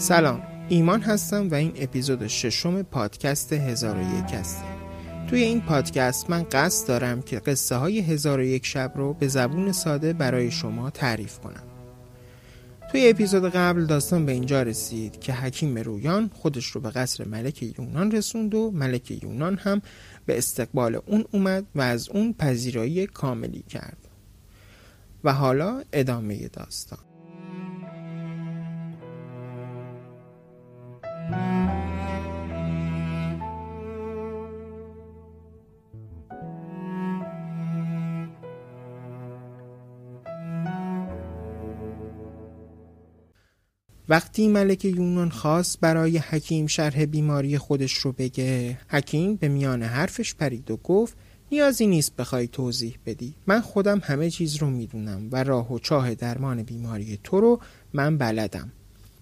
[0.00, 4.64] سلام ایمان هستم و این اپیزود ششم پادکست هزار و هسته
[5.28, 10.12] توی این پادکست من قصد دارم که قصه های هزار شب رو به زبون ساده
[10.12, 11.62] برای شما تعریف کنم.
[12.92, 17.62] توی اپیزود قبل داستان به اینجا رسید که حکیم رویان خودش رو به قصر ملک
[17.62, 19.82] یونان رسوند و ملک یونان هم
[20.26, 24.08] به استقبال اون اومد و از اون پذیرایی کاملی کرد
[25.24, 27.09] و حالا ادامه داستان.
[44.10, 50.34] وقتی ملک یونان خواست برای حکیم شرح بیماری خودش رو بگه حکیم به میان حرفش
[50.34, 51.16] پرید و گفت
[51.52, 53.34] نیازی نیست بخوای توضیح بدی.
[53.46, 57.60] من خودم همه چیز رو می‌دونم و راه و چاه درمان بیماری تو رو
[57.92, 58.72] من بلدم.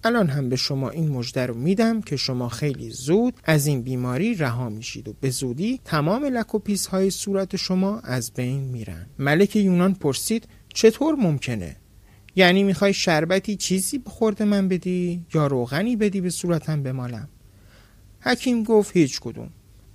[0.04, 4.34] الان هم به شما این مژده رو میدم که شما خیلی زود از این بیماری
[4.34, 9.06] رها میشید و به زودی تمام لک و های صورت شما از بین میرن.
[9.18, 11.76] ملک یونان پرسید چطور ممکنه؟
[12.38, 14.02] یعنی می‌خوای شربتی چیزی
[14.38, 17.28] به من بدی یا روغنی بدی به صورتم بمالم؟
[18.20, 19.48] حکیم گفت هیچ کدوم.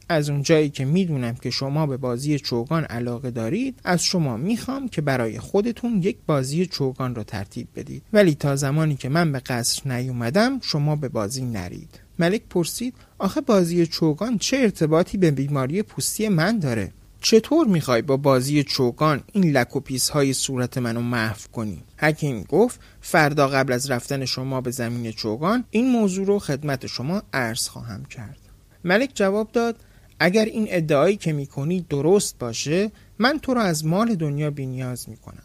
[0.09, 4.89] از اون جایی که می‌دونم که شما به بازی چوگان علاقه دارید از شما می‌خوام
[4.89, 8.03] که برای خودتون یک بازی چوگان رو ترتیب بدید.
[8.13, 11.99] ولی تا زمانی که من به قصر نیومدم شما به بازی نرید.
[12.19, 16.91] ملک پرسید آخه بازی چوگان چه ارتباطی به بیماری پوستی من داره؟
[17.25, 22.43] چطور می‌خوای با بازی چوگان این لک و پیس های صورت منو محو کنی؟ حکیم
[22.43, 27.67] گفت فردا قبل از رفتن شما به زمین چوگان این موضوع رو خدمت شما عرض
[27.67, 28.37] خواهم کرد.
[28.83, 29.75] ملک جواب داد
[30.19, 35.43] اگر این ادعایی که می‌کنی درست باشه من تو رو از مال دنیا بینیاز می‌کنم.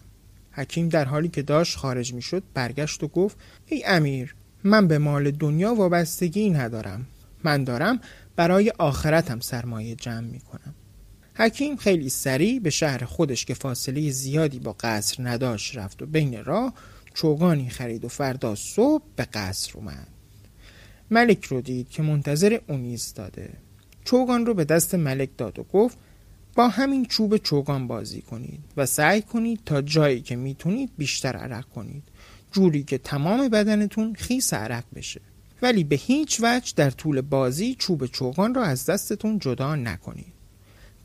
[0.51, 4.35] حکیم در حالی که داشت خارج می‌شد برگشت و گفت ای امیر
[4.65, 7.07] من به مال دنیا وابستگی ندارم.
[7.45, 8.01] من دارم
[8.37, 10.75] برای آخرتم سرمایه جمع می‌کنم.
[11.39, 16.45] حکیم خیلی سریع به شهر خودش که فاصله زیادی با قصر نداشت رفت و بین
[16.45, 16.75] راه
[17.15, 20.09] چوگانی خرید و فردا صبح به قصر اومد.
[21.11, 23.51] ملک رو دید که منتظر اون ایستاده.
[24.05, 25.99] چوگان رو به دست ملک داد و گفت
[26.55, 31.65] با همین چوب چوگان بازی کنید و سعی کنید تا جایی که می‌تونید بیشتر عرق
[31.65, 32.03] کنید.
[32.53, 35.21] جوری که تمام بدنتون خیس عرق بشه.
[35.63, 40.38] ولی به هیچ وجه در طول بازی چوب چوگان را از دستتون جدا نکنید.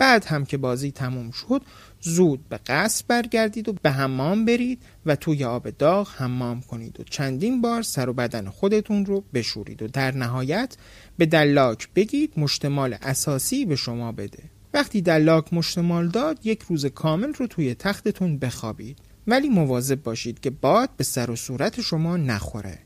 [0.03, 1.61] بعد هم که بازی تموم شد
[2.01, 7.03] زود به قصد برگردید و به حمام برید و توی آب داغ حمام کنید و
[7.03, 10.77] چندین بار سر و بدن خودتون رو بشورید و در نهایت
[11.17, 14.43] به دلاک بگید مشتمال اساسی به شما بده.
[14.73, 18.97] وقتی دلاک مشتمال داد یک روز کامل رو توی تختتون بخوابید.
[19.27, 22.79] ولی مواظب باشید که باد به سر و صورت شما نخوره.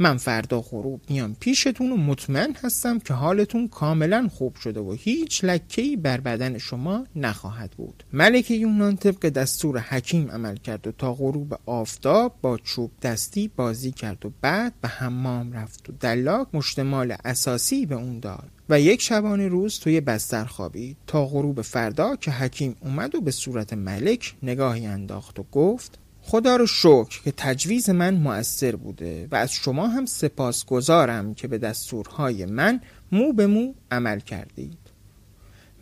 [0.00, 5.44] من فردا غروب میام پیشتون و مطمئن هستم که حالتون کاملا خوب شده و هیچ
[5.44, 8.04] لکهی بر بدن شما نخواهد بود.
[8.12, 13.92] ملک یونان طبق دستور حکیم عمل کرد و تا غروب آفتاب با چوب دستی بازی
[13.92, 19.02] کرد و بعد به حمام رفت و دلاک مشتمال اساسی به اون داد و یک
[19.02, 20.96] شبانه روز توی بستر خوابید.
[21.06, 25.98] تا غروب فردا که حکیم اومد و به صورت ملک نگاهی انداخت و گفت
[26.30, 31.48] خدا رو شکر که تجویز من مؤثر بوده و از شما هم سپاس گذارم که
[31.48, 32.80] به دستورهای من
[33.12, 34.78] مو به مو عمل کردید.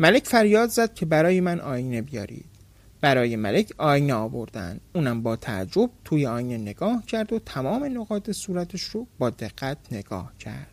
[0.00, 2.44] ملک فریاد زد که برای من آینه بیارید.
[3.00, 4.80] برای ملک آینه آوردن.
[4.94, 10.32] اونم با تعجب توی آینه نگاه کرد و تمام نقاط صورتش رو با دقت نگاه
[10.38, 10.70] کرد.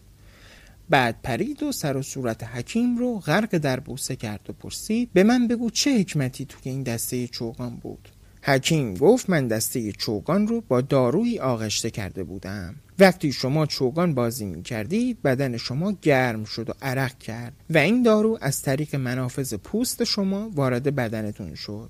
[0.89, 5.23] بعد پرید و سر و صورت حکیم رو غرق در بوسه کرد و پرسید به
[5.23, 8.09] من بگو چه حکمتی توی این دسته چوگان بود؟
[8.45, 12.75] حکیم گفت من دسته چوگان رو با دارویی آغشته کرده بودم.
[12.99, 18.03] وقتی شما چوگان بازی می کردید بدن شما گرم شد و عرق کرد و این
[18.03, 21.89] دارو از طریق منافذ پوست شما وارد بدنتون شد.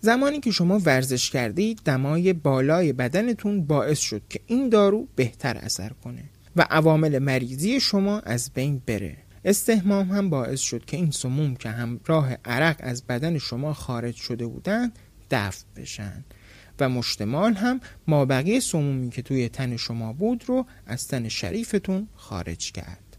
[0.00, 5.90] زمانی که شما ورزش کردید دمای بالای بدنتون باعث شد که این دارو بهتر اثر
[6.04, 6.24] کنه
[6.56, 9.16] و عوامل مریضی شما از بین بره.
[9.44, 14.46] استهمام هم باعث شد که این سموم که همراه عرق از بدن شما خارج شده
[14.46, 14.98] بودند
[15.32, 16.24] دفع بشن.
[16.80, 22.72] و مشتمال هم مابقی سمومی که توی تن شما بود رو از تن شریفتون خارج
[22.72, 23.16] کرد.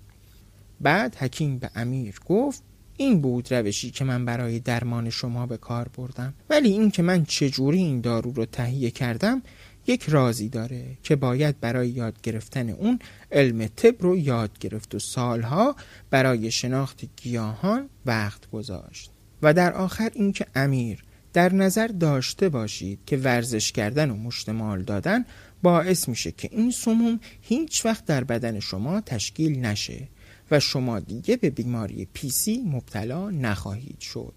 [0.82, 2.64] بعد حکیم به امیر گفت
[2.98, 6.34] این بود روشی که من برای درمان شما به کار بردم.
[6.50, 9.42] ولی این که من چجوری این دارو رو تهیه کردم
[9.88, 13.00] یک رازی داره که باید برای یاد گرفتن اون
[13.32, 15.76] علم طب رو یاد گرفت و سالها
[16.10, 19.12] برای شناخت گیاهان وقت گذاشت.
[19.42, 25.26] و در آخر اینکه امیر در نظر داشته باشید که ورزش کردن و مشتمال دادن
[25.64, 30.08] باعث میشه که این سموم هیچ وقت در بدن شما تشکیل نشه
[30.52, 34.34] و شما دیگه به بیماری پیسی مبتلا نخواهید شد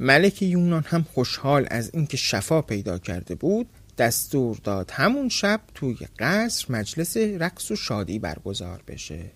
[0.00, 3.66] ملک یونان هم خوشحال از اینکه شفا پیدا کرده بود
[3.98, 9.30] دستور داد همون شب توی قصر مجلس رقص و شادی برگزار بشه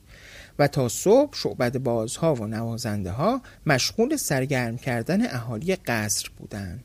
[0.58, 6.84] و تا صبح شعبد بازها و نوازنده ها مشغول سرگرم کردن اهالی قصر بودند.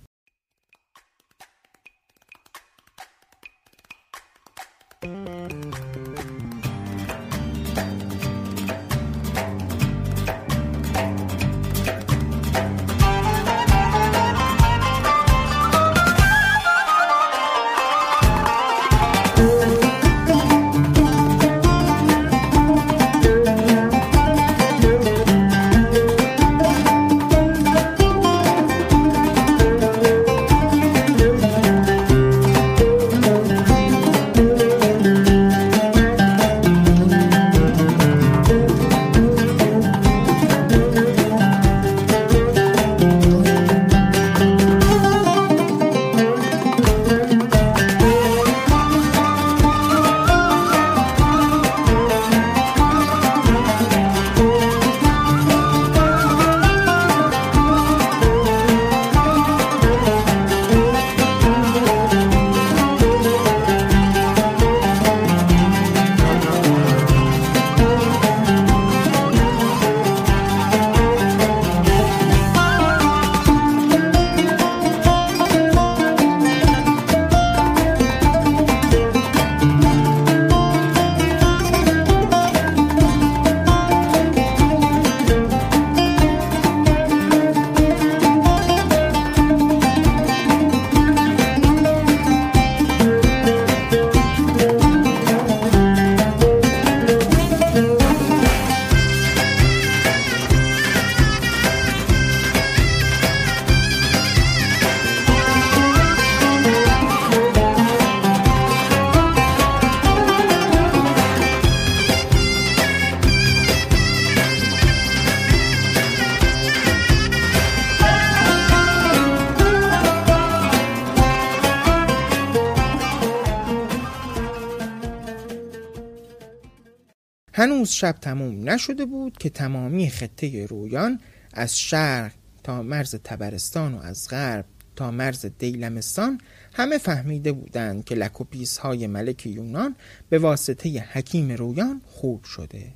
[127.60, 131.20] هنوز شب تموم نشده بود که تمامی خطه رویان
[131.54, 132.32] از شرق
[132.64, 134.66] تا مرز تبرستان و از غرب
[134.96, 136.42] تا مرز دیلمستان
[136.74, 139.96] همه فهمیده بودند که لکوپیس های ملک یونان
[140.30, 142.94] به واسطه حکیم رویان خوب شده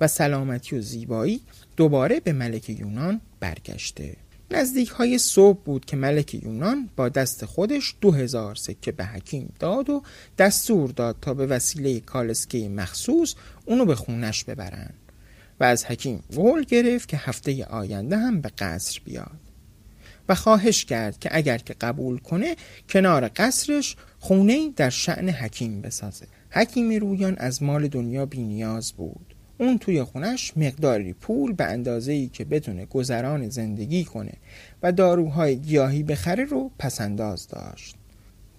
[0.00, 1.40] و سلامتی و زیبایی
[1.76, 4.16] دوباره به ملک یونان برگشته.
[4.50, 9.52] نزدیک های صبح بود که ملک یونان با دست خودش دو هزار سکه به حکیم
[9.58, 10.02] داد و
[10.38, 13.34] دستور داد تا به وسیله کالسکه مخصوص
[13.64, 14.90] اونو به خونش ببرن.
[15.60, 19.40] و از حکیم قول گرفت که هفته آینده هم به قصر بیاد.
[20.28, 22.56] و خواهش کرد که اگر که قبول کنه
[22.88, 26.26] کنار قصرش خونه در شعن حکیم بسازه.
[26.50, 29.35] حکیم رویان از مال دنیا بی نیاز بود.
[29.58, 34.32] اون توی خونش مقداری پول به اندازه ای که بتونه گذران زندگی کنه
[34.82, 37.96] و داروهای گیاهی بخره رو پسنداز داشت.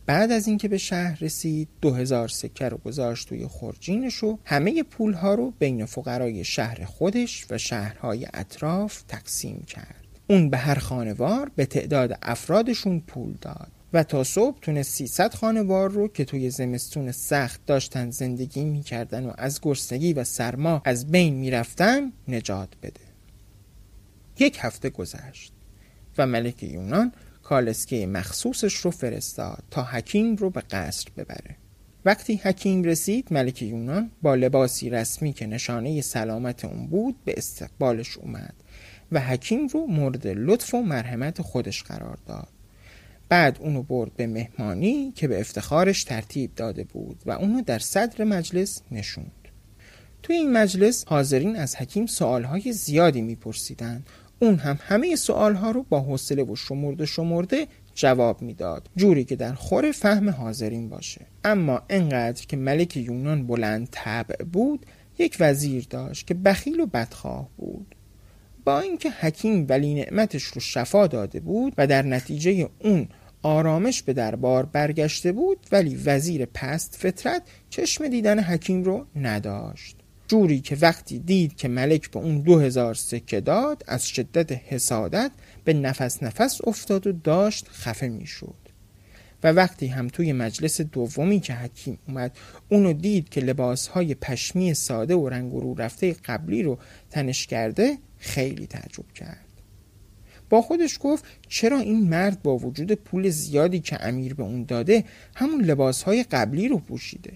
[0.06, 5.14] بعد از اینکه به شهر رسید دو سکه رو گذاشت توی خورجینش و همه پول
[5.14, 10.08] ها رو بین فقرای شهر خودش و شهرهای اطراف تقسیم کرد.
[10.28, 13.72] اون به هر خانوار به تعداد افرادشون پول داد.
[13.94, 19.34] و تا صبح تونه 300 خانوار رو که توی زمستون سخت داشتن زندگی می‌کردن و
[19.38, 23.02] از گرسنگی و سرما از بین می‌رفتن نجات بده.
[24.40, 25.54] یک هفته گذشت
[26.18, 27.12] و ملک یونان
[27.44, 31.56] کالسکه مخصوصش رو فرستاد تا حکیم رو به قصر ببره.
[32.06, 38.18] وقتی حکیم رسید ملک یونان با لباسی رسمی که نشانه سلامت اون بود به استقبالش
[38.18, 38.54] اومد
[39.12, 42.57] و حکیم رو مورد لطف و مرحمت خودش قرار داد.
[43.30, 48.24] بعد اونو برد به مهمانی که به افتخارش ترتیب داده بود و اونو در صدر
[48.24, 49.32] مجلس نشوند.
[50.24, 54.08] توی این مجلس حاضرین از حکیم سوالهای زیادی میپرسیدند.
[54.40, 59.54] اون هم همه سوالها رو با حوصله و شمرده شمرده جواب می‌داد جوری که در
[59.54, 61.26] خور فهم حاضرین باشه.
[61.44, 64.86] اما انقدر که ملک یونان بلند طبع بود
[65.20, 67.96] یک وزیر داشت که بخیل و بدخواه بود.
[68.68, 73.08] با اینکه حکیم ولی نعمتش رو شفا داده بود و در نتیجه اون
[73.42, 79.96] آرامش به دربار برگشته بود ولی وزیر پست فطرت چشم دیدن حکیم رو نداشت.
[80.28, 85.32] جوری که وقتی دید که ملک به اون دو هزار سکه داد از شدت حسادت
[85.64, 88.56] به نفس نفس افتاد و داشت خفه می‌شد.
[89.44, 92.38] و وقتی هم توی مجلس دومی که حکیم اومد
[92.70, 96.78] اونو دید که لباسهای پشمی ساده و رنگ رو رفته قبلی رو
[97.10, 99.48] تنش کرده خیلی تعجب کرد.
[100.50, 105.04] با خودش گفت چرا این مرد با وجود پول زیادی که امیر به اون داده
[105.36, 107.34] همون لباسهای قبلی رو پوشیده؟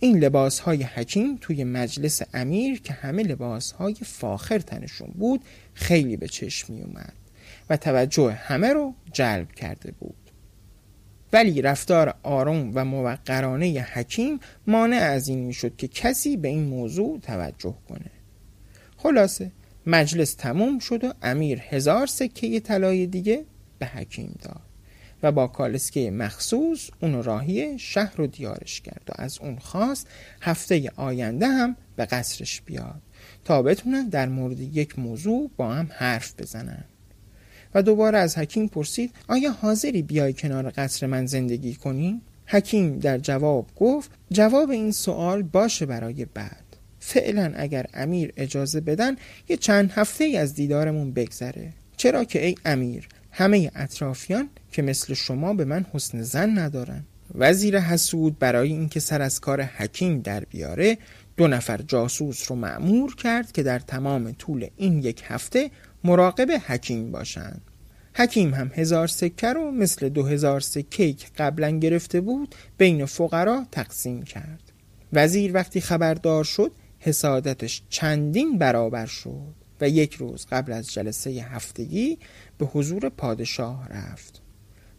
[0.00, 5.40] این لباسهای حکیم توی مجلس امیر که همه لباسهای فاخر تنشون بود
[5.74, 7.12] خیلی به چشم می اومد
[7.70, 10.14] و توجه همه رو جلب کرده بود.
[11.32, 17.20] ولی رفتار آروم و موقرانه حکیم مانع از این می‌شد که کسی به این موضوع
[17.20, 18.10] توجه کنه.
[19.02, 19.50] خلاصه.
[19.86, 23.44] مجلس تموم شد و امیر هزار سکه طلای دیگه
[23.78, 24.60] به حکیم داد
[25.22, 30.06] و با کالسکه مخصوص اون راهی شهر و دیارش کرد و از اون خواست
[30.40, 33.02] هفته آینده هم به قصرش بیاد
[33.44, 36.84] تا بتونن در مورد یک موضوع با هم حرف بزنن.
[37.74, 43.18] و دوباره از حکیم پرسید آیا حاضری بیای کنار قصر من زندگی کنی؟ حکیم در
[43.18, 46.69] جواب گفت جواب این سوال باشه برای بعد.
[47.00, 49.16] فعلا اگر امیر اجازه بدن
[49.48, 51.72] یه چند هفته ای از دیدارمون بگذره.
[51.96, 57.04] چرا که ای امیر همه اطرافیان که مثل شما به من حسن زن ندارن.
[57.34, 60.98] وزیر حسود برای اینکه سر از کار حکیم در بیاره
[61.36, 65.70] دو نفر جاسوس رو معمور کرد که در تمام طول این یک هفته
[66.04, 67.62] مراقب حکیم باشند.
[68.14, 73.66] حکیم هم هزار سکه رو مثل دو هزار سکه که قبلا گرفته بود بین فقرا
[73.72, 74.72] تقسیم کرد.
[75.12, 82.18] وزیر وقتی خبردار شد حسادتش چندین برابر شد و یک روز قبل از جلسه هفتگی
[82.58, 84.42] به حضور پادشاه رفت.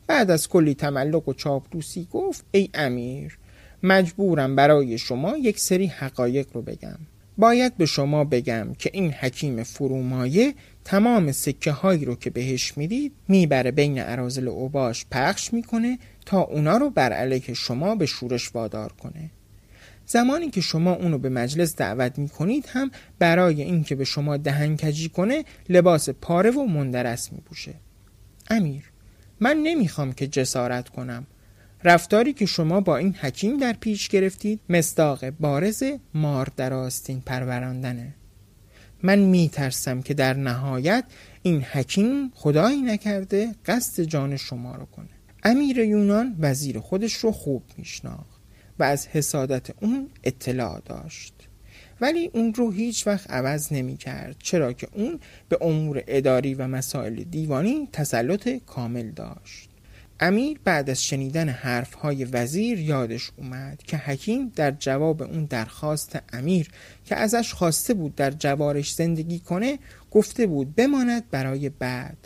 [0.07, 3.37] بعد از کلی تملق و چاپلوسی گفت ای امیر
[3.83, 6.97] مجبورم برای شما یک سری حقایق رو بگم.
[7.37, 10.53] باید به شما بگم که این حکیم فرومایه
[10.85, 16.77] تمام سکه هایی رو که بهش می‌دید می‌بره بین عرازل اوباش پخش می‌کنه تا اونا
[16.77, 19.31] رو بر علیه شما به شورش وادار کنه.
[20.11, 25.45] زمانی که شما اونو به مجلس دعوت می‌کنید هم برای اینکه به شما دهنکجی کنه
[25.69, 27.73] لباس پاره و مندرس میپوشه.
[28.49, 28.83] امیر
[29.39, 31.27] من نمی‌خوام که جسارت کنم.
[31.83, 38.13] رفتاری که شما با این حکیم در پیش گرفتید مستاق بارز مار در آستین پروراندنه.
[39.03, 41.03] من میترسم که در نهایت
[41.41, 45.09] این حکیم خدایی نکرده قصد جان شما رو کنه.
[45.43, 48.30] امیر یونان وزیر خودش رو خوب میشناخت.
[48.81, 51.33] و از حسادت اون اطلاع داشت.
[52.01, 55.19] ولی اون رو هیچ وقت عوض نمی کرد چرا که اون
[55.49, 59.69] به امور اداری و مسائل دیوانی تسلط کامل داشت.
[60.19, 66.69] امیر بعد از شنیدن حرفهای وزیر یادش اومد که حکیم در جواب اون درخواست امیر
[67.05, 69.79] که ازش خواسته بود در جوارش زندگی کنه
[70.11, 72.17] گفته بود بماند برای بعد.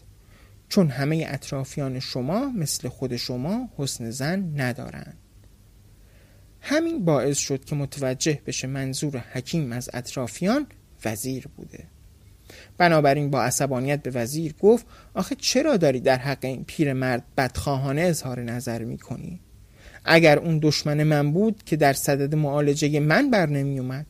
[0.70, 5.18] چون همه اطرافیان شما مثل خود شما حسن زن ندارند.
[6.68, 10.68] همین باعث شد که متوجه بشه منظور حکیم از اطرافیان
[11.06, 11.84] وزیر بوده.
[12.78, 18.44] بنابراین با عصبانیت به وزیر گفت آخه چرا داری در حق این پیرمرد بدخواهانه اظهار
[18.44, 19.40] نظر می‌کنی؟
[20.06, 24.06] اگر اون دشمن من بود که در صدد معالجه من بر نمی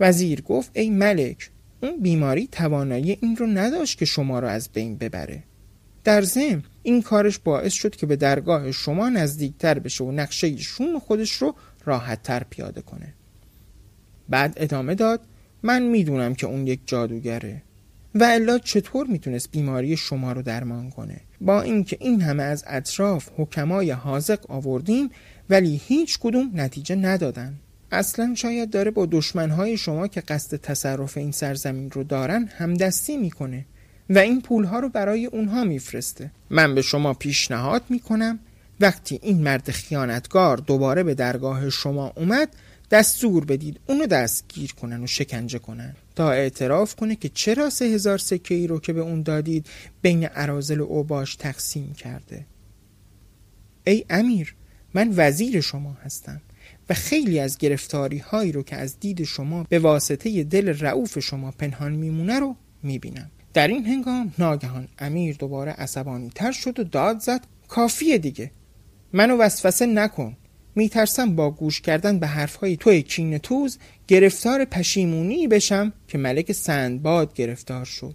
[0.00, 1.50] وزیر گفت ای ملک
[1.82, 5.42] اون بیماری توانایی این رو نداشت که شما رو از بین ببره.
[6.04, 10.98] در ضمن این کارش باعث شد که به درگاه شما نزدیکتر بشه و نقشه شوم
[10.98, 13.14] خودش رو راحتتر پیاده کنه.
[14.28, 15.20] بعد ادامه داد
[15.62, 17.62] من می‌دونم که اون یک جادوگره
[18.14, 23.28] و الا چطور می‌تونست بیماری شما رو درمان کنه؟ با اینکه این همه از اطراف
[23.36, 25.10] حکمای حاضق آوردیم
[25.50, 27.54] ولی هیچ کدوم نتیجه ندادن.
[27.92, 33.66] اصلا شاید داره با دشمنهای شما که قصد تصرف این سرزمین رو دارن همدستی می‌کنه.
[34.10, 36.30] و این پولها رو برای اونها میفرسته.
[36.50, 38.38] من به شما پیشنهاد می‌کنم
[38.80, 42.48] وقتی این مرد خیانتگار دوباره به درگاه شما اومد
[42.90, 45.94] دستور بدید اونو دستگیر کنن و شکنجه کنن.
[46.16, 49.66] تا اعتراف کنه که چرا سه هزار سکه ای رو که به اون دادید
[50.02, 52.46] بین عرازل و اوباش تقسیم کرده.
[53.86, 54.54] ای امیر
[54.94, 56.40] من وزیر شما هستم
[56.88, 61.50] و خیلی از گرفتاری هایی رو که از دید شما به واسطه دل رعوف شما
[61.50, 63.30] پنهان میمونه رو می‌بینم.
[63.54, 68.50] در این هنگام ناگهان امیر دوباره عصبانی تر شد و داد زد کافیه دیگه.
[69.12, 70.36] منو وسوسه نکن.
[70.74, 77.34] میترسم با گوش کردن به حرفهای توی کین توز گرفتار پشیمونی بشم که ملک سندباد
[77.34, 78.14] گرفتار شد.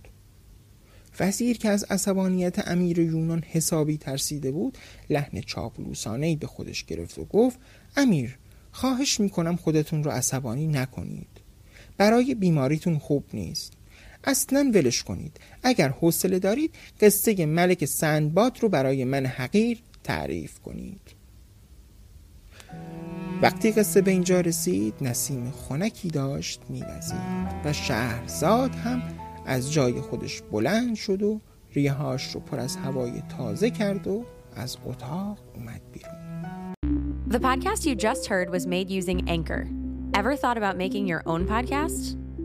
[1.20, 4.78] وزیر که از عصبانیت امیر یونان حسابی ترسیده بود
[5.10, 7.60] لحن چاپلوسانهی به خودش گرفت و گفت
[7.98, 8.38] امیر
[8.72, 11.28] خواهش می‌کنم خودتون رو عصبانی نکنید.
[11.98, 13.74] برای بیماریتون خوب نیست.
[14.24, 21.02] اصلا ولش کنید اگر حوصله دارید قصه ملک سندباد رو برای من حقیر تعریف کنید
[23.42, 29.02] وقتی قصه به اینجا رسید نسیم خنکی داشت میوزید و شهرزاد هم
[29.46, 31.42] از جای خودش بلند شد و
[31.74, 36.20] ریهاش رو پر از هوای تازه کرد و از اتاق اومد بیرون
[37.30, 39.68] The podcast you just heard was made using Anchor.
[40.16, 42.19] Ever thought about making your own podcast?